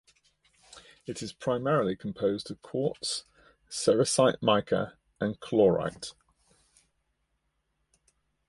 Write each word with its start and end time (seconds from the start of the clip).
It 1.05 1.21
is 1.21 1.31
primarily 1.31 1.95
composed 1.95 2.49
of 2.49 2.63
quartz, 2.63 3.25
sericite 3.69 4.41
mica, 4.41 4.97
and 5.19 5.39
chlorite. 5.39 6.15